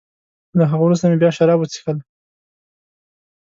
[0.57, 1.97] له هغه وروسته مې بیا شراب وڅېښل.